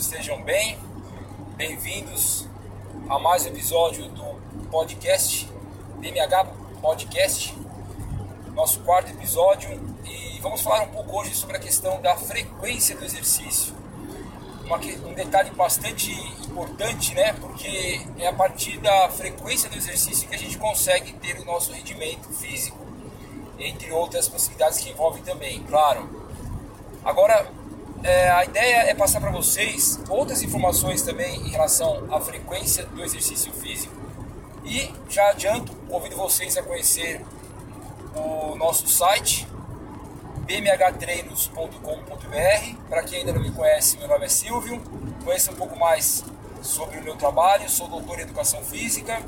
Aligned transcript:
Todos 0.00 0.12
estejam 0.12 0.40
bem. 0.40 0.78
Bem-vindos 1.56 2.48
a 3.06 3.18
mais 3.18 3.44
um 3.44 3.48
episódio 3.48 4.08
do 4.08 4.24
podcast 4.70 5.46
BMH 5.98 6.46
Podcast, 6.80 7.54
nosso 8.54 8.80
quarto 8.80 9.10
episódio. 9.10 9.68
E 10.06 10.40
vamos 10.40 10.62
falar 10.62 10.84
um 10.84 10.88
pouco 10.88 11.20
hoje 11.20 11.34
sobre 11.34 11.58
a 11.58 11.60
questão 11.60 12.00
da 12.00 12.16
frequência 12.16 12.96
do 12.96 13.04
exercício. 13.04 13.74
Um 15.04 15.12
detalhe 15.12 15.50
bastante 15.50 16.10
importante, 16.46 17.14
né? 17.14 17.34
Porque 17.34 18.00
é 18.18 18.26
a 18.26 18.32
partir 18.32 18.78
da 18.78 19.10
frequência 19.10 19.68
do 19.68 19.76
exercício 19.76 20.26
que 20.26 20.34
a 20.34 20.38
gente 20.38 20.56
consegue 20.56 21.12
ter 21.12 21.38
o 21.38 21.44
nosso 21.44 21.72
rendimento 21.72 22.26
físico, 22.32 22.78
entre 23.58 23.92
outras 23.92 24.28
possibilidades 24.28 24.78
que 24.78 24.88
envolvem 24.88 25.22
também, 25.22 25.62
claro. 25.64 26.08
Agora, 27.04 27.59
é, 28.02 28.30
a 28.30 28.44
ideia 28.44 28.90
é 28.90 28.94
passar 28.94 29.20
para 29.20 29.30
vocês 29.30 30.00
outras 30.08 30.42
informações 30.42 31.02
também 31.02 31.46
em 31.46 31.50
relação 31.50 32.06
à 32.10 32.20
frequência 32.20 32.86
do 32.86 33.02
exercício 33.02 33.52
físico. 33.52 33.94
E 34.64 34.92
já 35.08 35.30
adianto, 35.30 35.74
convido 35.88 36.16
vocês 36.16 36.56
a 36.56 36.62
conhecer 36.62 37.20
o 38.14 38.56
nosso 38.56 38.88
site 38.88 39.46
bmhtreinos.com.br. 40.46 42.88
Para 42.88 43.02
quem 43.02 43.20
ainda 43.20 43.32
não 43.32 43.40
me 43.40 43.50
conhece, 43.50 43.98
meu 43.98 44.08
nome 44.08 44.26
é 44.26 44.28
Silvio. 44.28 44.80
Conheça 45.24 45.52
um 45.52 45.56
pouco 45.56 45.78
mais 45.78 46.24
sobre 46.62 46.98
o 46.98 47.02
meu 47.02 47.16
trabalho. 47.16 47.68
Sou 47.68 47.86
doutor 47.86 48.18
em 48.18 48.22
educação 48.22 48.62
física 48.62 49.22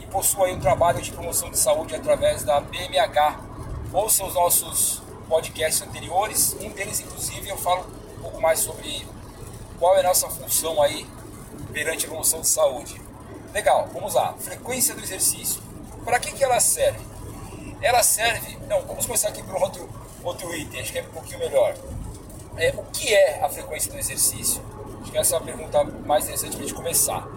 e 0.00 0.06
possuo 0.06 0.44
aí 0.44 0.54
um 0.54 0.60
trabalho 0.60 1.00
de 1.00 1.12
promoção 1.12 1.50
de 1.50 1.58
saúde 1.58 1.94
através 1.94 2.42
da 2.42 2.60
BMH. 2.60 3.40
Ouça 3.92 4.24
os 4.24 4.34
nossos 4.34 5.02
podcasts 5.28 5.86
anteriores. 5.86 6.56
Um 6.60 6.70
deles, 6.70 7.00
inclusive, 7.00 7.48
eu 7.48 7.56
falo 7.56 7.86
pouco 8.26 8.40
mais 8.40 8.58
sobre 8.58 9.06
qual 9.78 9.94
é 9.96 10.00
a 10.00 10.02
nossa 10.02 10.28
função 10.28 10.82
aí 10.82 11.06
perante 11.72 12.06
a 12.06 12.08
promoção 12.08 12.40
de 12.40 12.48
saúde. 12.48 13.00
Legal, 13.52 13.88
vamos 13.92 14.14
lá. 14.14 14.34
Frequência 14.38 14.94
do 14.94 15.02
exercício. 15.02 15.62
Para 16.04 16.18
que, 16.18 16.32
que 16.32 16.42
ela 16.42 16.58
serve? 16.58 17.00
Ela 17.80 18.02
serve. 18.02 18.58
Não, 18.68 18.82
vamos 18.82 19.06
começar 19.06 19.28
aqui 19.28 19.42
por 19.42 19.54
outro, 19.62 19.88
outro 20.24 20.54
item, 20.54 20.80
acho 20.80 20.92
que 20.92 20.98
é 20.98 21.02
um 21.02 21.10
pouquinho 21.10 21.38
melhor. 21.38 21.76
É, 22.56 22.74
o 22.76 22.82
que 22.84 23.14
é 23.14 23.44
a 23.44 23.48
frequência 23.48 23.92
do 23.92 23.98
exercício? 23.98 24.62
Acho 25.02 25.12
que 25.12 25.18
essa 25.18 25.36
é 25.36 25.38
a 25.38 25.42
pergunta 25.42 25.84
mais 25.84 26.24
interessante 26.24 26.56
para 26.56 26.64
a 26.64 26.66
gente 26.66 26.74
começar. 26.74 27.28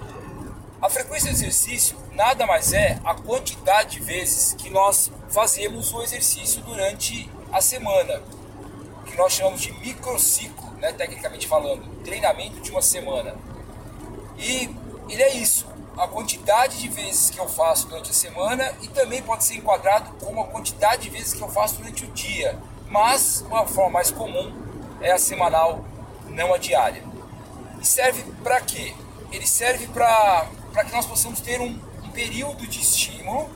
A 0.81 0.89
frequência 0.89 1.29
do 1.29 1.35
exercício 1.35 1.97
nada 2.13 2.47
mais 2.47 2.73
é 2.73 2.99
a 3.03 3.13
quantidade 3.13 3.97
de 3.97 4.03
vezes 4.03 4.53
que 4.53 4.69
nós 4.69 5.11
fazemos 5.29 5.93
o 5.93 6.01
exercício 6.01 6.61
durante 6.61 7.29
a 7.51 7.61
semana, 7.61 8.23
que 9.05 9.15
nós 9.17 9.33
chamamos 9.33 9.61
de 9.61 9.71
microciclo 9.73 10.58
né, 10.79 10.91
tecnicamente 10.93 11.47
falando, 11.47 11.83
treinamento 12.03 12.59
de 12.61 12.71
uma 12.71 12.81
semana. 12.81 13.35
E 14.37 14.69
ele 15.09 15.21
é 15.21 15.35
isso, 15.35 15.67
a 15.97 16.07
quantidade 16.07 16.79
de 16.79 16.87
vezes 16.87 17.29
que 17.29 17.37
eu 17.37 17.47
faço 17.47 17.87
durante 17.87 18.11
a 18.11 18.13
semana 18.13 18.73
e 18.81 18.87
também 18.87 19.21
pode 19.21 19.43
ser 19.43 19.55
enquadrado 19.55 20.11
como 20.23 20.41
a 20.41 20.47
quantidade 20.47 21.03
de 21.03 21.09
vezes 21.09 21.33
que 21.33 21.41
eu 21.41 21.49
faço 21.49 21.75
durante 21.75 22.05
o 22.05 22.07
dia. 22.11 22.57
Mas 22.87 23.41
uma 23.41 23.67
forma 23.67 23.91
mais 23.91 24.09
comum 24.09 24.53
é 25.01 25.11
a 25.11 25.17
semanal, 25.17 25.83
não 26.27 26.53
a 26.53 26.57
diária. 26.57 27.03
E 27.81 27.85
serve 27.85 28.23
para 28.43 28.61
quê? 28.61 28.95
Ele 29.31 29.45
serve 29.45 29.87
para 29.87 30.47
que 30.85 30.91
nós 30.91 31.05
possamos 31.05 31.41
ter 31.41 31.59
um, 31.59 31.77
um 32.03 32.11
período 32.11 32.65
de 32.65 32.79
estímulo, 32.79 33.49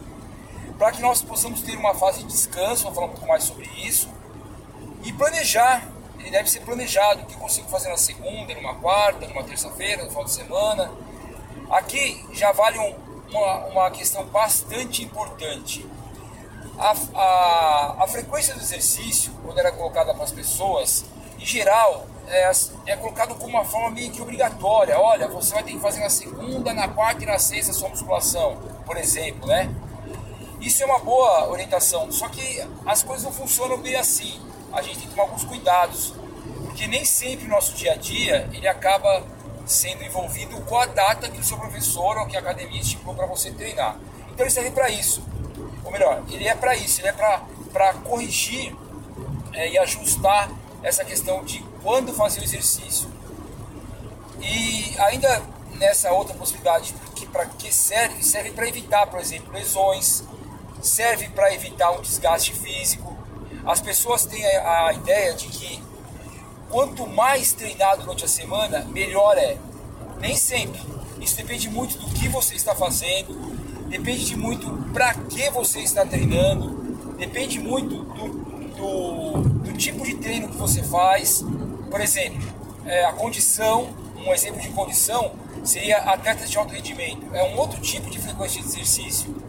para 0.77 0.91
que 0.91 1.01
nós 1.01 1.21
possamos 1.21 1.61
ter 1.61 1.77
uma 1.77 1.95
fase 1.95 2.19
de 2.19 2.27
descanso, 2.27 2.83
vou 2.83 2.93
falar 2.93 3.07
um 3.07 3.11
pouco 3.11 3.27
mais 3.27 3.43
sobre 3.43 3.65
isso, 3.77 4.09
e 5.03 5.13
planejar 5.13 5.92
ele 6.23 6.31
deve 6.31 6.49
ser 6.49 6.61
planejado, 6.61 7.21
o 7.21 7.25
que 7.25 7.33
eu 7.33 7.39
consigo 7.39 7.67
fazer 7.67 7.89
na 7.89 7.97
segunda, 7.97 8.55
numa 8.55 8.75
quarta, 8.75 9.27
numa 9.27 9.43
terça-feira, 9.43 10.03
no 10.03 10.09
final 10.09 10.23
de 10.23 10.31
semana. 10.31 10.91
Aqui 11.69 12.25
já 12.31 12.53
vale 12.53 12.79
um, 12.79 12.95
uma, 13.29 13.65
uma 13.65 13.91
questão 13.91 14.25
bastante 14.27 15.03
importante. 15.03 15.85
A, 16.79 16.95
a, 17.13 18.03
a, 18.03 18.07
frequência 18.07 18.55
do 18.55 18.61
exercício, 18.61 19.33
quando 19.43 19.59
era 19.59 19.71
colocada 19.73 20.13
para 20.13 20.23
as 20.23 20.31
pessoas, 20.31 21.03
em 21.37 21.45
geral, 21.45 22.07
é, 22.27 22.49
é 22.85 22.95
colocado 22.95 23.35
como 23.35 23.49
uma 23.49 23.65
forma 23.65 23.91
meio 23.91 24.09
que 24.09 24.21
obrigatória. 24.21 24.97
Olha, 24.97 25.27
você 25.27 25.53
vai 25.53 25.63
ter 25.63 25.73
que 25.73 25.79
fazer 25.79 25.99
na 25.99 26.09
segunda, 26.09 26.73
na 26.73 26.87
quarta 26.87 27.21
e 27.21 27.25
na 27.25 27.37
sexta 27.37 27.71
a 27.71 27.75
sua 27.75 27.89
musculação, 27.89 28.57
por 28.85 28.95
exemplo, 28.95 29.45
né? 29.45 29.69
Isso 30.61 30.81
é 30.81 30.85
uma 30.85 30.99
boa 30.99 31.49
orientação, 31.49 32.09
só 32.13 32.29
que 32.29 32.65
as 32.85 33.03
coisas 33.03 33.25
não 33.25 33.33
funcionam 33.33 33.77
bem 33.77 33.97
assim 33.97 34.52
a 34.73 34.81
gente 34.81 34.99
tem 34.99 35.07
que 35.07 35.11
tomar 35.11 35.23
alguns 35.23 35.43
cuidados, 35.43 36.13
porque 36.65 36.87
nem 36.87 37.05
sempre 37.05 37.45
o 37.45 37.49
nosso 37.49 37.73
dia 37.75 37.93
a 37.93 37.95
dia 37.95 38.49
ele 38.51 38.67
acaba 38.67 39.23
sendo 39.65 40.03
envolvido 40.03 40.59
com 40.61 40.77
a 40.77 40.85
data 40.85 41.29
que 41.29 41.39
o 41.39 41.43
seu 41.43 41.57
professor 41.57 42.17
ou 42.17 42.25
que 42.25 42.35
a 42.35 42.39
academia 42.39 42.81
estipulou 42.81 43.15
para 43.15 43.25
você 43.25 43.51
treinar. 43.51 43.97
Então 44.31 44.45
ele 44.45 44.49
serve 44.49 44.71
para 44.71 44.89
isso. 44.89 45.23
Ou 45.85 45.91
melhor, 45.91 46.23
ele 46.29 46.47
é 46.47 46.55
para 46.55 46.75
isso, 46.75 46.99
ele 47.01 47.09
é 47.09 47.13
para 47.13 47.93
corrigir 48.03 48.75
é, 49.53 49.69
e 49.69 49.77
ajustar 49.77 50.49
essa 50.81 51.05
questão 51.05 51.43
de 51.43 51.59
quando 51.81 52.13
fazer 52.13 52.41
o 52.41 52.43
exercício. 52.43 53.09
E 54.41 54.95
ainda 54.99 55.43
nessa 55.75 56.11
outra 56.11 56.35
possibilidade, 56.35 56.93
que 57.15 57.25
para 57.25 57.45
que 57.45 57.73
serve? 57.73 58.23
Serve 58.23 58.51
para 58.51 58.67
evitar, 58.67 59.07
por 59.07 59.19
exemplo, 59.19 59.53
lesões, 59.53 60.23
serve 60.81 61.29
para 61.29 61.53
evitar 61.53 61.91
um 61.91 62.01
desgaste 62.01 62.53
físico, 62.53 63.12
as 63.65 63.79
pessoas 63.79 64.25
têm 64.25 64.45
a, 64.45 64.93
ideia 64.93 65.33
de 65.33 65.47
que 65.47 65.81
quanto 66.69 67.07
mais 67.07 67.53
treinado 67.53 68.01
durante 68.03 68.25
a 68.25 68.27
semana, 68.27 68.85
melhor 68.85 69.37
é. 69.37 69.57
Nem 70.19 70.35
sempre. 70.35 70.81
Isso 71.21 71.37
depende 71.37 71.69
muito 71.69 71.97
do 71.97 72.07
que 72.13 72.27
você 72.27 72.55
está 72.55 72.75
fazendo, 72.75 73.33
depende 73.87 74.25
de 74.25 74.35
muito 74.35 74.69
para 74.91 75.13
que 75.13 75.49
você 75.49 75.79
está 75.79 76.05
treinando, 76.05 76.71
depende 77.17 77.59
muito 77.59 78.03
do, 78.03 78.27
do, 78.75 79.41
do, 79.59 79.73
tipo 79.77 80.03
de 80.03 80.15
treino 80.15 80.49
que 80.49 80.57
você 80.57 80.83
faz. 80.83 81.43
Por 81.89 82.01
exemplo, 82.01 82.41
é, 82.85 83.05
a 83.05 83.13
condição, 83.13 83.93
um 84.17 84.33
exemplo 84.33 84.61
de 84.61 84.69
condição 84.69 85.31
seria 85.63 85.97
atletas 85.99 86.49
de 86.49 86.57
alto 86.57 86.73
rendimento. 86.73 87.33
É 87.33 87.43
um 87.43 87.57
outro 87.57 87.79
tipo 87.79 88.09
de 88.09 88.19
frequência 88.19 88.61
de 88.61 88.67
exercício. 88.67 89.42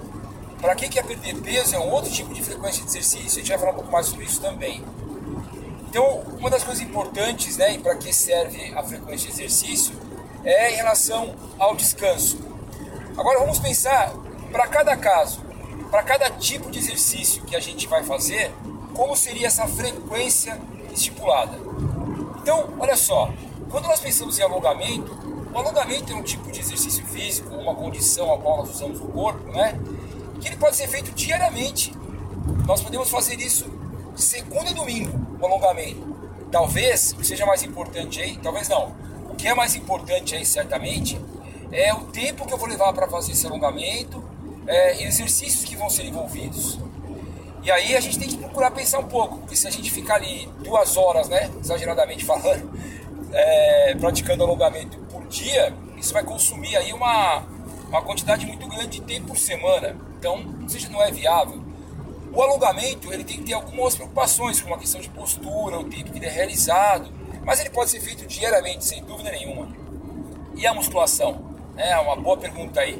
Para 0.65 0.75
quem 0.75 0.89
quer 0.89 1.05
perder 1.05 1.35
peso, 1.43 1.77
é 1.77 1.79
um 1.79 1.91
outro 1.91 2.11
tipo 2.11 2.33
de 2.33 2.43
frequência 2.43 2.83
de 2.83 2.89
exercício. 2.89 3.29
A 3.29 3.35
gente 3.35 3.49
vai 3.51 3.59
falar 3.59 3.73
um 3.73 3.75
pouco 3.75 3.93
mais 3.93 4.07
sobre 4.07 4.25
isso 4.25 4.41
também. 4.41 4.83
Então, 5.91 6.23
uma 6.39 6.49
das 6.49 6.65
coisas 6.65 6.83
importantes, 6.83 7.59
né, 7.59 7.77
para 7.77 7.95
que 7.97 8.11
serve 8.15 8.73
a 8.75 8.83
frequência 8.83 9.31
de 9.31 9.35
exercício, 9.35 9.95
é 10.43 10.73
em 10.73 10.77
relação 10.77 11.35
ao 11.59 11.77
descanso. 11.77 12.39
Agora 13.15 13.41
vamos 13.41 13.59
pensar 13.59 14.15
para 14.51 14.67
cada 14.67 14.97
caso, 14.97 15.43
para 15.91 16.03
cada 16.03 16.31
tipo 16.31 16.71
de 16.71 16.79
exercício 16.79 17.43
que 17.43 17.55
a 17.55 17.61
gente 17.61 17.87
vai 17.87 18.03
fazer, 18.03 18.51
como 18.95 19.15
seria 19.15 19.49
essa 19.49 19.67
frequência 19.67 20.59
estipulada. 20.95 21.59
Então, 22.41 22.73
olha 22.79 22.97
só, 22.97 23.31
quando 23.71 23.85
nós 23.85 24.01
pensamos 24.01 24.39
em 24.39 24.43
alongamento, 24.43 25.13
o 25.53 25.59
alongamento 25.59 26.11
é 26.11 26.17
um 26.17 26.23
tipo 26.23 26.51
de 26.51 26.61
exercício 26.61 27.05
físico, 27.05 27.55
uma 27.55 27.75
condição 27.75 28.33
a 28.33 28.39
qual 28.39 28.57
nós 28.57 28.71
usamos 28.71 28.99
o 28.99 29.09
corpo, 29.09 29.53
né? 29.53 29.79
Que 30.45 30.51
ele 30.51 30.57
pode 30.57 30.77
ser 30.77 30.87
feito 30.89 31.11
diariamente. 31.13 31.91
Nós 32.67 32.83
podemos 32.83 33.09
fazer 33.09 33.41
isso 33.41 33.65
de 34.15 34.21
segunda 34.21 34.69
a 34.69 34.73
domingo, 34.75 35.19
o 35.41 35.47
alongamento. 35.47 36.15
Talvez 36.53 37.13
o 37.13 37.17
que 37.17 37.27
seja 37.27 37.47
mais 37.47 37.63
importante 37.63 38.21
aí, 38.21 38.37
talvez 38.37 38.69
não. 38.69 38.95
O 39.31 39.35
que 39.35 39.49
é 39.49 39.55
mais 39.55 39.75
importante 39.75 40.35
aí, 40.35 40.45
certamente, 40.45 41.19
é 41.73 41.95
o 41.95 42.01
tempo 42.03 42.47
que 42.47 42.53
eu 42.53 42.59
vou 42.59 42.69
levar 42.69 42.93
para 42.93 43.09
fazer 43.09 43.33
esse 43.33 43.47
alongamento 43.47 44.23
é, 44.67 45.01
e 45.01 45.05
exercícios 45.05 45.65
que 45.65 45.77
vão 45.77 45.89
ser 45.89 46.05
envolvidos. 46.05 46.79
E 47.63 47.71
aí 47.71 47.97
a 47.97 48.01
gente 48.01 48.19
tem 48.19 48.29
que 48.29 48.37
procurar 48.37 48.71
pensar 48.71 48.99
um 48.99 49.09
pouco, 49.09 49.39
porque 49.39 49.57
se 49.57 49.67
a 49.67 49.71
gente 49.71 49.91
ficar 49.91 50.17
ali 50.17 50.47
duas 50.63 50.99
horas, 50.99 51.27
né, 51.27 51.51
exageradamente 51.59 52.23
falando, 52.23 52.71
é, 53.33 53.95
praticando 53.99 54.45
alongamento 54.45 54.99
por 55.11 55.27
dia, 55.27 55.75
isso 55.97 56.13
vai 56.13 56.23
consumir 56.23 56.77
aí 56.77 56.93
uma, 56.93 57.43
uma 57.89 58.03
quantidade 58.03 58.45
muito 58.45 58.69
grande 58.69 59.01
de 59.01 59.01
tempo 59.01 59.29
por 59.29 59.39
semana. 59.39 59.97
Então, 60.25 60.43
seja 60.67 60.89
não 60.89 61.03
é 61.03 61.11
viável. 61.11 61.63
O 62.33 62.41
alongamento 62.41 63.13
ele 63.13 63.23
tem 63.23 63.37
que 63.37 63.43
ter 63.43 63.53
algumas 63.53 63.95
preocupações, 63.95 64.59
como 64.59 64.75
a 64.75 64.79
questão 64.79 64.99
de 64.99 65.11
postura, 65.11 65.79
o 65.79 65.85
tempo 65.85 66.11
que 66.11 66.19
ele 66.19 66.25
é 66.25 66.31
realizado, 66.31 67.13
mas 67.45 67.61
ele 67.61 67.69
pode 67.69 67.91
ser 67.91 68.01
feito 68.01 68.27
diariamente, 68.27 68.87
sem 68.87 69.05
dúvida 69.05 69.31
nenhuma. 69.31 69.69
E 70.57 70.67
a 70.67 70.73
musculação? 70.73 71.55
É 71.77 71.95
uma 71.99 72.17
boa 72.17 72.39
pergunta 72.39 72.81
aí. 72.81 72.99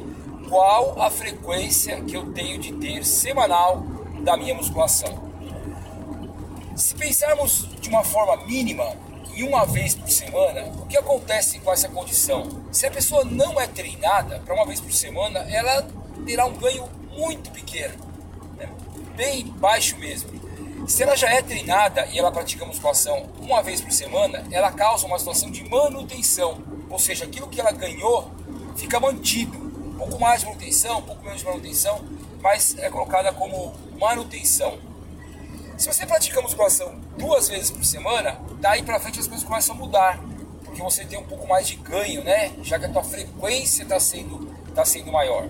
Qual 0.51 1.01
a 1.01 1.11
frequência 1.11 1.99
que 2.03 2.15
eu 2.15 2.31
tenho 2.35 2.59
de 2.59 2.75
ter 2.75 3.03
semanal 3.07 3.83
da 4.21 4.37
minha 4.37 4.55
musculação? 4.55 5.19
Se 6.77 6.95
pensarmos 6.95 7.67
de 7.81 7.89
uma 7.89 8.05
forma 8.05 8.45
mínima, 8.45 8.85
em 9.35 9.49
uma 9.49 9.65
vez 9.65 9.95
por 9.95 10.11
semana, 10.11 10.71
o 10.79 10.85
que 10.85 10.99
acontece 10.99 11.59
com 11.61 11.73
essa 11.73 11.89
condição? 11.89 12.47
Se 12.71 12.87
a 12.87 12.91
pessoa 12.91 13.25
não 13.25 13.59
é 13.59 13.67
treinada 13.67 14.43
para 14.45 14.55
uma 14.55 14.67
vez 14.67 14.79
por 14.79 14.93
semana, 14.93 15.39
ela 15.51 15.89
terá 16.27 16.45
um 16.45 16.53
ganho 16.53 16.87
muito 17.17 17.51
pequeno, 17.51 17.95
né? 18.57 18.69
bem 19.17 19.47
baixo 19.47 19.97
mesmo. 19.99 20.45
Se 20.87 21.03
ela 21.03 21.17
já 21.17 21.31
é 21.31 21.41
treinada 21.41 22.07
e 22.13 22.19
ela 22.19 22.31
pratica 22.31 22.65
musculação 22.65 23.31
uma 23.41 23.63
vez 23.63 23.81
por 23.81 23.91
semana, 23.91 24.45
ela 24.51 24.71
causa 24.71 25.07
uma 25.07 25.19
situação 25.19 25.51
de 25.51 25.67
manutenção, 25.69 26.63
ou 26.91 26.99
seja, 26.99 27.25
aquilo 27.25 27.49
que 27.49 27.61
ela 27.61 27.73
ganhou 27.73 28.31
fica 28.77 29.01
mantido. 29.01 29.57
Um 29.59 29.97
pouco 29.97 30.21
mais 30.21 30.41
de 30.41 30.47
manutenção, 30.47 30.99
um 30.99 31.03
pouco 31.03 31.25
menos 31.25 31.41
de 31.41 31.47
manutenção, 31.47 32.05
mas 32.43 32.77
é 32.77 32.91
colocada 32.91 33.33
como 33.33 33.73
manutenção. 33.99 34.79
Se 35.79 35.87
você 35.87 36.05
pratica 36.05 36.41
musculação 36.43 37.01
duas 37.17 37.49
vezes 37.49 37.71
por 37.71 37.85
semana, 37.85 38.39
daí 38.61 38.83
para 38.83 39.01
frente 39.01 39.19
as 39.19 39.27
coisas 39.27 39.45
começam 39.47 39.75
a 39.75 39.79
mudar, 39.79 40.21
porque 40.65 40.83
você 40.83 41.05
tem 41.05 41.19
um 41.19 41.25
pouco 41.25 41.49
mais 41.49 41.67
de 41.67 41.77
ganho, 41.77 42.23
né? 42.23 42.53
Já 42.63 42.79
que 42.79 42.85
a 42.85 42.89
tua 42.89 43.03
frequência 43.03 43.83
está 43.85 43.99
sendo, 43.99 44.55
tá 44.75 44.85
sendo 44.85 45.11
maior. 45.11 45.49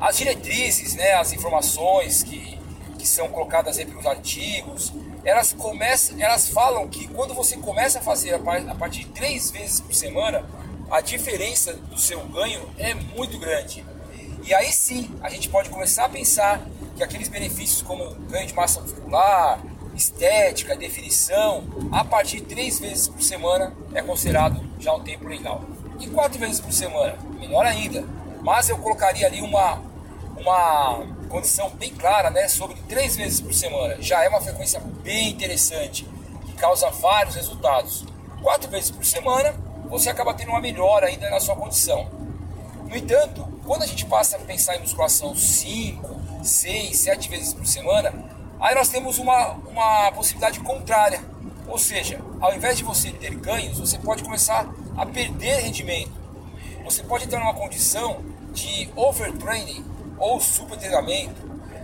As 0.00 0.16
diretrizes, 0.16 0.94
né, 0.94 1.14
as 1.14 1.32
informações 1.32 2.22
que, 2.22 2.58
que 2.98 3.06
são 3.06 3.28
colocadas 3.28 3.78
aí 3.78 3.86
pelos 3.86 4.06
artigos, 4.06 4.92
elas 5.24 5.52
começam, 5.52 6.20
elas 6.20 6.48
falam 6.48 6.88
que 6.88 7.08
quando 7.08 7.34
você 7.34 7.56
começa 7.56 7.98
a 7.98 8.02
fazer 8.02 8.34
a 8.34 8.74
partir 8.74 9.04
de 9.04 9.10
três 9.10 9.50
vezes 9.50 9.80
por 9.80 9.94
semana, 9.94 10.44
a 10.90 11.00
diferença 11.00 11.74
do 11.74 11.98
seu 11.98 12.20
ganho 12.26 12.68
é 12.78 12.94
muito 12.94 13.38
grande. 13.38 13.84
E 14.44 14.52
aí 14.52 14.72
sim, 14.72 15.10
a 15.22 15.30
gente 15.30 15.48
pode 15.48 15.70
começar 15.70 16.04
a 16.04 16.08
pensar 16.08 16.60
que 16.94 17.02
aqueles 17.02 17.28
benefícios 17.28 17.80
como 17.82 18.14
ganho 18.28 18.46
de 18.46 18.54
massa 18.54 18.80
muscular, 18.80 19.60
estética, 19.94 20.76
definição, 20.76 21.64
a 21.90 22.04
partir 22.04 22.40
de 22.40 22.46
três 22.46 22.78
vezes 22.78 23.08
por 23.08 23.22
semana 23.22 23.74
é 23.94 24.02
considerado 24.02 24.62
já 24.78 24.92
um 24.92 25.00
tempo 25.00 25.26
legal. 25.26 25.64
E 26.00 26.08
quatro 26.08 26.38
vezes 26.38 26.60
por 26.60 26.72
semana, 26.72 27.16
melhor 27.38 27.64
ainda. 27.64 28.04
Mas 28.44 28.68
eu 28.68 28.76
colocaria 28.76 29.26
ali 29.26 29.40
uma, 29.40 29.80
uma 30.36 31.06
condição 31.30 31.70
bem 31.70 31.90
clara, 31.94 32.28
né, 32.28 32.46
sobre 32.46 32.76
três 32.86 33.16
vezes 33.16 33.40
por 33.40 33.54
semana. 33.54 33.96
Já 34.00 34.22
é 34.22 34.28
uma 34.28 34.40
frequência 34.40 34.78
bem 35.02 35.30
interessante, 35.30 36.06
que 36.44 36.52
causa 36.52 36.90
vários 36.90 37.36
resultados. 37.36 38.04
Quatro 38.42 38.70
vezes 38.70 38.90
por 38.90 39.04
semana, 39.04 39.54
você 39.88 40.10
acaba 40.10 40.34
tendo 40.34 40.50
uma 40.50 40.60
melhora 40.60 41.06
ainda 41.06 41.30
na 41.30 41.40
sua 41.40 41.56
condição. 41.56 42.06
No 42.86 42.94
entanto, 42.94 43.48
quando 43.64 43.82
a 43.82 43.86
gente 43.86 44.04
passa 44.04 44.36
a 44.36 44.40
pensar 44.40 44.76
em 44.76 44.80
musculação 44.80 45.34
5, 45.34 46.44
6, 46.44 46.98
7 46.98 47.28
vezes 47.30 47.54
por 47.54 47.66
semana, 47.66 48.12
aí 48.60 48.74
nós 48.74 48.90
temos 48.90 49.18
uma, 49.18 49.52
uma 49.52 50.12
possibilidade 50.12 50.60
contrária. 50.60 51.18
Ou 51.66 51.78
seja, 51.78 52.20
ao 52.42 52.54
invés 52.54 52.76
de 52.76 52.84
você 52.84 53.10
ter 53.10 53.34
ganhos, 53.36 53.78
você 53.78 53.96
pode 53.96 54.22
começar 54.22 54.68
a 54.98 55.06
perder 55.06 55.62
rendimento. 55.62 56.12
Você 56.84 57.02
pode 57.02 57.24
entrar 57.24 57.40
numa 57.40 57.54
condição 57.54 58.33
de 58.54 58.88
overtraining 58.96 59.84
ou 60.18 60.40
supertreinamento, 60.40 61.42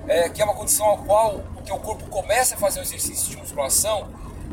é, 0.08 0.28
que 0.28 0.40
é 0.40 0.44
uma 0.44 0.54
condição 0.54 0.90
a 0.92 0.98
qual 0.98 1.34
o 1.56 1.62
teu 1.62 1.78
corpo 1.78 2.06
começa 2.06 2.54
a 2.54 2.58
fazer 2.58 2.80
um 2.80 2.82
exercício 2.82 3.30
de 3.30 3.36
musculação 3.36 4.08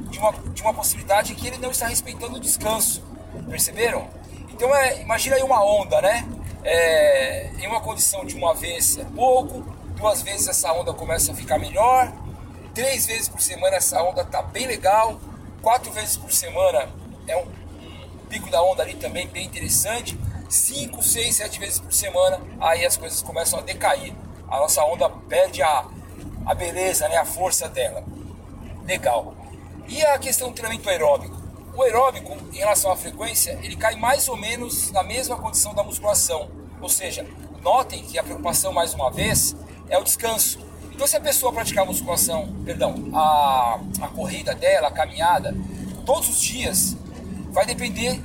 de 0.09 0.19
uma, 0.19 0.31
de 0.33 0.61
uma 0.61 0.73
possibilidade 0.73 1.33
que 1.35 1.47
ele 1.47 1.57
não 1.57 1.71
está 1.71 1.87
respeitando 1.87 2.35
o 2.35 2.39
descanso. 2.39 3.03
Perceberam? 3.49 4.07
Então 4.49 4.73
é, 4.75 5.01
imagina 5.01 5.35
aí 5.35 5.43
uma 5.43 5.63
onda, 5.63 6.01
né? 6.01 6.27
É, 6.63 7.51
em 7.59 7.67
uma 7.67 7.79
condição 7.79 8.25
de 8.25 8.35
uma 8.35 8.53
vez 8.53 8.97
é 8.97 9.05
pouco, 9.15 9.61
duas 9.95 10.21
vezes 10.21 10.47
essa 10.47 10.73
onda 10.73 10.93
começa 10.93 11.31
a 11.31 11.35
ficar 11.35 11.57
melhor, 11.57 12.11
três 12.73 13.05
vezes 13.05 13.29
por 13.29 13.41
semana 13.41 13.77
essa 13.77 14.01
onda 14.01 14.25
tá 14.25 14.41
bem 14.41 14.67
legal, 14.67 15.19
quatro 15.61 15.91
vezes 15.91 16.17
por 16.17 16.31
semana 16.31 16.89
é 17.27 17.37
um 17.37 17.47
pico 18.27 18.49
da 18.49 18.61
onda 18.61 18.83
ali 18.83 18.95
também 18.95 19.27
bem 19.27 19.45
interessante, 19.45 20.19
cinco, 20.49 21.01
seis, 21.03 21.35
sete 21.35 21.59
vezes 21.59 21.79
por 21.79 21.93
semana, 21.93 22.39
aí 22.59 22.85
as 22.85 22.97
coisas 22.97 23.21
começam 23.21 23.59
a 23.59 23.61
decair, 23.61 24.13
a 24.49 24.57
nossa 24.59 24.83
onda 24.83 25.09
perde 25.09 25.61
a, 25.61 25.85
a 26.45 26.55
beleza, 26.55 27.07
né, 27.09 27.17
a 27.17 27.25
força 27.25 27.67
dela. 27.67 28.03
Legal. 28.85 29.35
E 29.87 30.03
a 30.03 30.17
questão 30.17 30.49
do 30.49 30.53
treinamento 30.53 30.89
aeróbico? 30.89 31.35
O 31.75 31.83
aeróbico, 31.83 32.35
em 32.53 32.57
relação 32.57 32.91
à 32.91 32.95
frequência, 32.95 33.59
ele 33.61 33.75
cai 33.75 33.95
mais 33.95 34.27
ou 34.27 34.35
menos 34.35 34.91
na 34.91 35.03
mesma 35.03 35.37
condição 35.37 35.73
da 35.73 35.83
musculação. 35.83 36.49
Ou 36.81 36.89
seja, 36.89 37.25
notem 37.61 38.03
que 38.03 38.17
a 38.17 38.23
preocupação, 38.23 38.73
mais 38.73 38.93
uma 38.93 39.11
vez, 39.11 39.55
é 39.89 39.97
o 39.97 40.03
descanso. 40.03 40.59
Então, 40.91 41.05
se 41.05 41.15
a 41.15 41.21
pessoa 41.21 41.53
praticar 41.53 41.85
musculação, 41.85 42.51
perdão, 42.65 42.95
a, 43.13 43.79
a 44.01 44.07
corrida 44.07 44.55
dela, 44.55 44.87
a 44.87 44.91
caminhada, 44.91 45.55
todos 46.05 46.29
os 46.29 46.41
dias, 46.41 46.97
vai 47.51 47.65
depender 47.65 48.19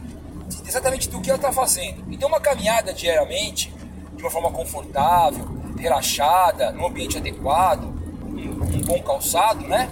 exatamente 0.73 1.09
do 1.09 1.21
que 1.21 1.31
ela 1.31 1.37
está 1.37 1.53
fazendo. 1.53 2.05
Então, 2.11 2.29
uma 2.29 2.41
caminhada 2.41 2.93
diariamente, 2.93 3.73
de 4.15 4.23
uma 4.23 4.31
forma 4.31 4.51
confortável, 4.51 5.47
relaxada, 5.79 6.73
num 6.73 6.87
ambiente 6.87 7.19
adequado, 7.19 7.85
um, 7.85 8.77
um 8.77 8.81
bom 8.81 9.03
calçado, 9.03 9.67
né? 9.67 9.91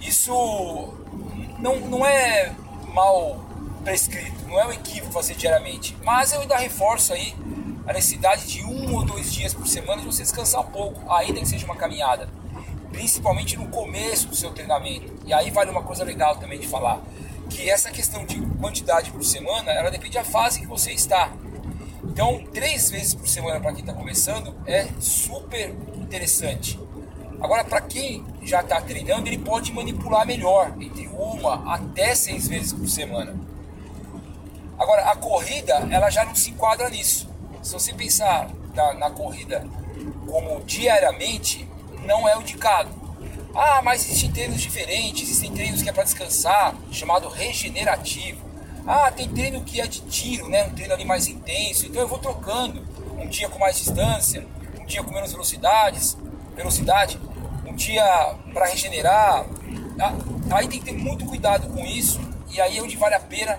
Isso 0.00 0.32
não, 1.58 1.76
não 1.80 2.06
é 2.06 2.52
mal 2.92 3.44
prescrito, 3.84 4.34
não 4.48 4.58
é 4.58 4.66
um 4.66 4.72
equívoco 4.72 5.12
fazer 5.12 5.34
diariamente. 5.34 5.96
Mas 6.02 6.32
eu 6.32 6.40
ainda 6.40 6.56
reforço 6.56 7.12
aí 7.12 7.34
a 7.86 7.92
necessidade 7.92 8.46
de 8.46 8.64
um 8.64 8.94
ou 8.94 9.04
dois 9.04 9.32
dias 9.32 9.54
por 9.54 9.66
semana 9.66 10.00
de 10.00 10.06
você 10.06 10.22
descansar 10.22 10.60
um 10.62 10.70
pouco, 10.70 11.00
ainda 11.12 11.40
que 11.40 11.46
seja 11.46 11.64
uma 11.64 11.76
caminhada, 11.76 12.28
principalmente 12.90 13.56
no 13.56 13.68
começo 13.68 14.28
do 14.28 14.34
seu 14.34 14.50
treinamento. 14.50 15.12
E 15.24 15.32
aí 15.32 15.50
vale 15.50 15.70
uma 15.70 15.82
coisa 15.82 16.04
legal 16.04 16.36
também 16.36 16.58
de 16.58 16.66
falar, 16.66 17.00
que 17.56 17.70
essa 17.70 17.90
questão 17.90 18.26
de 18.26 18.38
quantidade 18.60 19.10
por 19.10 19.24
semana, 19.24 19.72
ela 19.72 19.90
depende 19.90 20.14
da 20.14 20.24
fase 20.24 20.60
que 20.60 20.66
você 20.66 20.92
está. 20.92 21.32
Então, 22.04 22.44
três 22.52 22.90
vezes 22.90 23.14
por 23.14 23.26
semana 23.26 23.58
para 23.58 23.72
quem 23.72 23.80
está 23.80 23.94
começando 23.94 24.54
é 24.66 24.86
super 25.00 25.70
interessante. 25.94 26.78
Agora, 27.40 27.64
para 27.64 27.80
quem 27.80 28.24
já 28.42 28.60
está 28.60 28.78
treinando, 28.82 29.26
ele 29.28 29.38
pode 29.38 29.72
manipular 29.72 30.26
melhor, 30.26 30.74
entre 30.78 31.08
uma 31.08 31.74
até 31.74 32.14
seis 32.14 32.46
vezes 32.46 32.74
por 32.74 32.88
semana. 32.88 33.34
Agora, 34.78 35.10
a 35.10 35.16
corrida, 35.16 35.88
ela 35.90 36.10
já 36.10 36.26
não 36.26 36.34
se 36.34 36.50
enquadra 36.50 36.90
nisso. 36.90 37.26
Se 37.62 37.72
você 37.72 37.94
pensar 37.94 38.50
na, 38.74 38.94
na 38.94 39.10
corrida 39.10 39.66
como 40.26 40.62
diariamente, 40.64 41.66
não 42.04 42.28
é 42.28 42.36
o 42.36 42.42
indicado. 42.42 42.90
Ah, 43.56 43.80
mas 43.82 44.04
existem 44.04 44.30
treinos 44.30 44.60
diferentes, 44.60 45.22
existem 45.22 45.50
treinos 45.50 45.82
que 45.82 45.88
é 45.88 45.92
para 45.92 46.04
descansar, 46.04 46.74
chamado 46.90 47.26
regenerativo. 47.28 48.44
Ah, 48.86 49.10
tem 49.10 49.26
treino 49.30 49.64
que 49.64 49.80
é 49.80 49.86
de 49.86 50.02
tiro, 50.02 50.46
né? 50.48 50.64
Um 50.64 50.74
treino 50.74 50.92
ali 50.92 51.06
mais 51.06 51.26
intenso. 51.26 51.86
Então 51.86 52.02
eu 52.02 52.06
vou 52.06 52.18
trocando. 52.18 52.86
Um 53.18 53.26
dia 53.26 53.48
com 53.48 53.58
mais 53.58 53.78
distância, 53.78 54.46
um 54.78 54.84
dia 54.84 55.02
com 55.02 55.10
menos 55.10 55.32
velocidades, 55.32 56.18
velocidade, 56.54 57.18
um 57.66 57.74
dia 57.74 58.04
para 58.52 58.66
regenerar. 58.66 59.46
Ah, 59.98 60.12
aí 60.50 60.68
tem 60.68 60.78
que 60.78 60.84
ter 60.84 60.92
muito 60.92 61.24
cuidado 61.24 61.66
com 61.72 61.82
isso. 61.84 62.20
E 62.50 62.60
aí 62.60 62.76
é 62.76 62.82
onde 62.82 62.94
vale 62.96 63.14
a 63.14 63.20
pena 63.20 63.58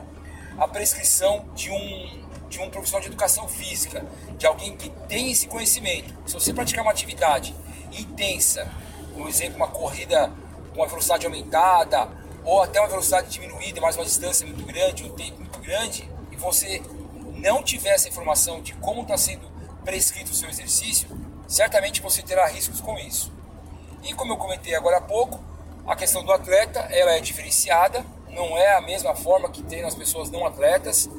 a 0.59 0.67
prescrição 0.67 1.43
de 1.55 1.71
um 1.71 2.27
de 2.49 2.59
um 2.59 2.69
profissional 2.69 3.01
de 3.01 3.07
educação 3.07 3.45
física, 3.47 4.05
de 4.37 4.45
alguém 4.45 4.77
que 4.77 4.89
tem 5.09 5.31
esse 5.31 5.47
conhecimento. 5.47 6.13
Se 6.25 6.33
você 6.33 6.53
praticar 6.53 6.81
uma 6.81 6.91
atividade 6.91 7.53
intensa, 7.91 8.71
por 9.17 9.27
exemplo, 9.27 9.57
uma 9.57 9.67
corrida 9.67 10.31
com 10.73 10.81
uma 10.81 10.87
velocidade 10.87 11.25
aumentada, 11.25 12.07
ou 12.45 12.61
até 12.61 12.79
uma 12.79 12.87
velocidade 12.87 13.29
diminuída, 13.29 13.81
mas 13.81 13.95
uma 13.97 14.05
distância 14.05 14.45
muito 14.45 14.63
grande, 14.65 15.03
um 15.03 15.09
tempo 15.09 15.39
muito 15.39 15.59
grande, 15.59 16.09
e 16.31 16.35
você 16.35 16.81
não 17.35 17.63
tiver 17.63 17.89
essa 17.89 18.07
informação 18.07 18.61
de 18.61 18.73
como 18.75 19.01
está 19.01 19.17
sendo 19.17 19.47
prescrito 19.83 20.31
o 20.31 20.35
seu 20.35 20.47
exercício, 20.49 21.09
certamente 21.47 22.01
você 22.01 22.21
terá 22.21 22.47
riscos 22.47 22.79
com 22.79 22.97
isso. 22.97 23.33
E 24.03 24.13
como 24.13 24.33
eu 24.33 24.37
comentei 24.37 24.75
agora 24.75 24.97
há 24.97 25.01
pouco, 25.01 25.43
a 25.85 25.95
questão 25.95 26.23
do 26.23 26.31
atleta 26.31 26.79
ela 26.91 27.11
é 27.11 27.19
diferenciada, 27.19 28.05
não 28.29 28.57
é 28.57 28.75
a 28.75 28.81
mesma 28.81 29.15
forma 29.15 29.49
que 29.49 29.63
tem 29.63 29.81
nas 29.81 29.95
pessoas 29.95 30.29
não 30.29 30.45
atletas. 30.45 31.09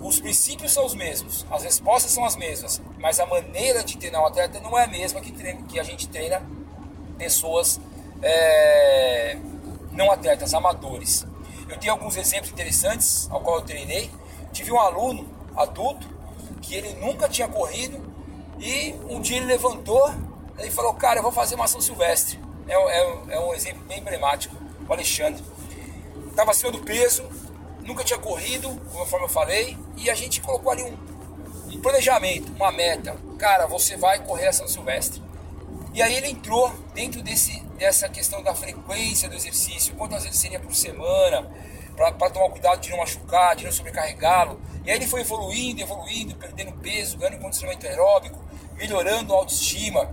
Os 0.00 0.20
princípios 0.20 0.72
são 0.72 0.84
os 0.84 0.94
mesmos, 0.94 1.46
as 1.50 1.64
respostas 1.64 2.12
são 2.12 2.24
as 2.24 2.36
mesmas, 2.36 2.80
mas 2.98 3.18
a 3.18 3.26
maneira 3.26 3.82
de 3.82 3.96
treinar 3.96 4.22
um 4.22 4.26
atleta 4.26 4.60
não 4.60 4.78
é 4.78 4.84
a 4.84 4.86
mesma 4.86 5.20
que, 5.20 5.32
treina, 5.32 5.62
que 5.62 5.80
a 5.80 5.82
gente 5.82 6.08
treina 6.08 6.40
pessoas 7.18 7.80
é, 8.22 9.36
não 9.92 10.10
atletas, 10.10 10.54
amadores. 10.54 11.26
Eu 11.68 11.76
tenho 11.76 11.92
alguns 11.92 12.16
exemplos 12.16 12.50
interessantes 12.50 13.28
ao 13.30 13.40
qual 13.40 13.56
eu 13.56 13.62
treinei. 13.62 14.10
Tive 14.52 14.72
um 14.72 14.78
aluno 14.78 15.28
adulto 15.56 16.08
que 16.62 16.74
ele 16.74 16.94
nunca 16.94 17.28
tinha 17.28 17.48
corrido 17.48 18.00
e 18.58 18.94
um 19.08 19.20
dia 19.20 19.36
ele 19.36 19.46
levantou 19.46 20.10
e 20.58 20.70
falou: 20.70 20.94
Cara, 20.94 21.18
eu 21.18 21.22
vou 21.22 21.32
fazer 21.32 21.54
uma 21.54 21.64
ação 21.64 21.80
silvestre. 21.80 22.38
É, 22.66 22.74
é, 22.74 23.36
é 23.36 23.40
um 23.40 23.54
exemplo 23.54 23.82
bem 23.84 23.98
emblemático. 23.98 24.56
O 24.88 24.92
Alexandre 24.92 25.42
estava 26.30 26.50
acima 26.50 26.70
do 26.70 26.78
peso, 26.78 27.28
nunca 27.82 28.04
tinha 28.04 28.18
corrido, 28.18 28.68
conforme 28.92 29.26
eu 29.26 29.30
falei, 29.30 29.76
e 29.96 30.08
a 30.08 30.14
gente 30.14 30.40
colocou 30.40 30.72
ali 30.72 30.82
um, 30.82 30.96
um 31.74 31.80
planejamento, 31.80 32.50
uma 32.52 32.72
meta. 32.72 33.16
Cara, 33.38 33.66
você 33.66 33.96
vai 33.96 34.24
correr 34.24 34.48
a 34.48 34.52
São 34.52 34.66
Silvestre. 34.66 35.22
E 35.94 36.02
aí 36.02 36.14
ele 36.14 36.28
entrou 36.28 36.70
dentro 36.94 37.22
desse, 37.22 37.60
dessa 37.78 38.08
questão 38.08 38.42
da 38.42 38.54
frequência 38.54 39.28
do 39.28 39.34
exercício, 39.34 39.94
quantas 39.94 40.24
vezes 40.24 40.38
seria 40.40 40.60
por 40.60 40.74
semana, 40.74 41.50
para 41.96 42.30
tomar 42.30 42.50
cuidado 42.50 42.80
de 42.80 42.90
não 42.90 42.98
machucar, 42.98 43.56
de 43.56 43.64
não 43.64 43.72
sobrecarregá-lo. 43.72 44.60
E 44.84 44.90
aí 44.90 44.96
ele 44.96 45.06
foi 45.06 45.22
evoluindo, 45.22 45.80
evoluindo, 45.80 46.36
perdendo 46.36 46.72
peso, 46.74 47.16
ganhando 47.18 47.40
condicionamento 47.40 47.86
aeróbico, 47.86 48.38
melhorando 48.76 49.34
a 49.34 49.38
autoestima. 49.38 50.08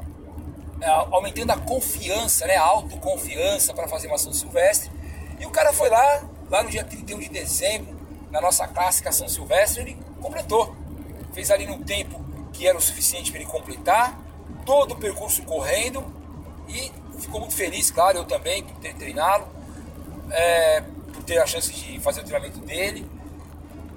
é, 0.81 0.89
aumentando 0.89 1.51
a 1.51 1.57
confiança, 1.57 2.45
né, 2.45 2.55
a 2.57 2.63
autoconfiança 2.63 3.73
para 3.73 3.87
fazer 3.87 4.07
uma 4.07 4.17
São 4.17 4.33
Silvestre. 4.33 4.91
E 5.39 5.45
o 5.45 5.49
cara 5.49 5.71
foi 5.71 5.89
lá, 5.89 6.23
lá 6.49 6.63
no 6.63 6.69
dia 6.69 6.83
31 6.83 7.19
de 7.19 7.29
dezembro, 7.29 7.95
na 8.29 8.41
nossa 8.41 8.67
clássica 8.67 9.11
São 9.11 9.27
Silvestre, 9.29 9.81
ele 9.81 9.97
completou. 10.21 10.75
Fez 11.33 11.49
ali 11.51 11.65
no 11.65 11.77
tempo 11.83 12.23
que 12.51 12.67
era 12.67 12.77
o 12.77 12.81
suficiente 12.81 13.31
para 13.31 13.41
ele 13.41 13.49
completar, 13.49 14.19
todo 14.65 14.93
o 14.93 14.95
percurso 14.97 15.43
correndo 15.43 16.03
e 16.67 16.91
ficou 17.19 17.39
muito 17.39 17.55
feliz, 17.55 17.91
claro, 17.91 18.17
eu 18.17 18.25
também, 18.25 18.63
por 18.63 18.75
ter 18.77 18.95
treinado, 18.95 19.45
é, 20.31 20.81
por 21.13 21.23
ter 21.23 21.37
a 21.37 21.45
chance 21.45 21.71
de 21.71 21.99
fazer 21.99 22.21
o 22.21 22.23
treinamento 22.23 22.59
dele. 22.59 23.09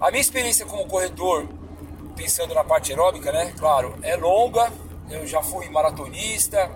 A 0.01 0.11
minha 0.11 0.21
experiência 0.21 0.65
como 0.67 0.87
corredor, 0.87 1.49
pensando 2.15 2.55
na 2.55 2.63
parte 2.63 2.93
aeróbica, 2.93 3.33
né, 3.33 3.53
claro, 3.59 3.99
é 4.03 4.15
longa, 4.17 4.73
eu 5.11 5.27
já 5.27 5.43
fui 5.43 5.69
maratonista, 5.71 6.71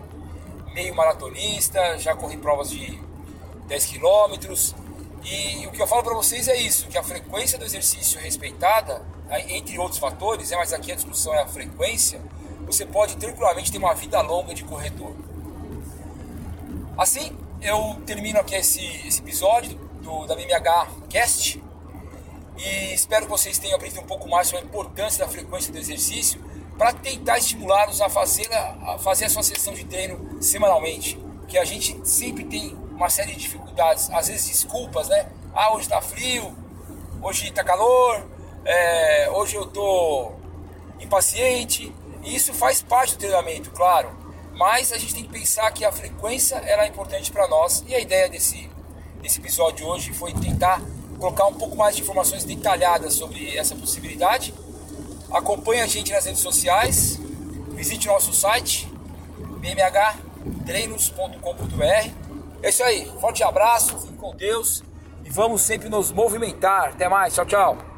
meio 0.73 0.95
maratonista, 0.95 1.99
já 1.99 2.17
corri 2.17 2.37
provas 2.37 2.71
de 2.71 2.99
10 3.67 3.87
quilômetros. 3.87 4.75
E 5.25 5.67
o 5.67 5.71
que 5.71 5.81
eu 5.81 5.87
falo 5.87 6.03
para 6.03 6.15
vocês 6.15 6.49
é 6.49 6.57
isso, 6.57 6.89
que 6.89 6.99
a 6.99 7.03
frequência 7.03 7.59
do 7.59 7.65
exercício 7.65 8.19
respeitada, 8.19 9.03
entre 9.49 9.79
outros 9.79 9.99
fatores, 9.99 10.51
né, 10.51 10.57
mas 10.57 10.73
aqui 10.73 10.91
a 10.91 10.95
discussão 10.95 11.33
é 11.35 11.43
a 11.43 11.47
frequência, 11.47 12.21
você 12.73 12.87
pode 12.87 13.17
tranquilamente 13.17 13.71
ter 13.71 13.77
uma 13.77 13.95
vida 13.95 14.21
longa 14.23 14.55
de 14.55 14.65
corredor. 14.65 15.15
Assim, 16.97 17.37
eu 17.61 18.01
termino 18.07 18.41
aqui 18.41 18.55
esse, 18.55 18.83
esse 19.07 19.21
episódio 19.21 19.75
do, 20.03 20.27
da 20.27 20.35
BMH 20.35 20.89
Cast 21.11 21.63
e 22.57 22.95
espero 22.95 23.27
que 23.27 23.31
vocês 23.31 23.59
tenham 23.59 23.77
aprendido 23.77 24.01
um 24.01 24.07
pouco 24.07 24.29
mais 24.29 24.49
sobre 24.49 24.65
a 24.65 24.69
importância 24.69 25.25
da 25.25 25.31
frequência 25.31 25.71
do 25.71 25.79
exercício 25.79 26.43
para 26.79 26.95
tentar 26.95 27.39
estimulá-los 27.39 28.01
a 28.01 28.09
fazer 28.09 28.51
a, 28.53 28.95
a 28.95 28.99
fazer 28.99 29.27
a 29.27 29.31
sua 29.31 29.43
sessão 29.43 29.75
de 29.75 29.85
treino 29.85 30.43
semanalmente, 30.43 31.19
que 31.47 31.59
a 31.59 31.65
gente 31.65 32.01
sempre 32.09 32.45
tem 32.45 32.75
uma 32.93 33.11
série 33.11 33.33
de 33.33 33.41
dificuldades, 33.41 34.11
às 34.11 34.29
vezes 34.29 34.49
desculpas, 34.49 35.09
né? 35.09 35.29
Ah, 35.55 35.75
hoje 35.75 35.83
está 35.83 36.01
frio, 36.01 36.57
hoje 37.21 37.49
está 37.49 37.63
calor, 37.63 38.27
é, 38.65 39.31
hoje 39.31 39.57
eu 39.57 39.67
tô 39.67 40.33
impaciente. 41.01 41.93
Isso 42.23 42.53
faz 42.53 42.83
parte 42.83 43.15
do 43.15 43.19
treinamento, 43.19 43.71
claro. 43.71 44.11
Mas 44.55 44.93
a 44.93 44.99
gente 44.99 45.15
tem 45.15 45.25
que 45.25 45.31
pensar 45.31 45.71
que 45.73 45.85
a 45.85 45.93
frequência 45.93 46.57
era 46.57 46.85
é 46.85 46.89
importante 46.89 47.33
para 47.33 47.49
nós. 47.49 47.83
E 47.87 47.95
a 47.95 48.01
ideia 48.01 48.29
desse, 48.29 48.71
desse 49.21 49.41
episódio 49.41 49.87
hoje 49.87 50.13
foi 50.13 50.33
tentar 50.33 50.81
colocar 51.19 51.47
um 51.47 51.55
pouco 51.55 51.77
mais 51.77 51.97
de 51.97 52.03
informações 52.03 52.45
detalhadas 52.45 53.15
sobre 53.15 53.57
essa 53.57 53.75
possibilidade 53.75 54.53
Acompanhe 55.33 55.81
a 55.81 55.87
gente 55.87 56.13
nas 56.13 56.27
redes 56.27 56.43
sociais, 56.43 57.19
visite 57.71 58.07
nosso 58.07 58.35
site 58.35 58.87
bmhtreinos.com.br. 59.61 62.11
É 62.63 62.69
isso 62.69 62.85
aí, 62.85 63.11
forte 63.19 63.43
abraço, 63.43 63.99
fique 63.99 64.19
com 64.19 64.37
Deus 64.37 64.83
e 65.25 65.31
vamos 65.31 65.63
sempre 65.63 65.89
nos 65.89 66.13
movimentar. 66.13 66.91
Até 66.91 67.09
mais, 67.09 67.35
tchau, 67.35 67.47
tchau. 67.47 67.92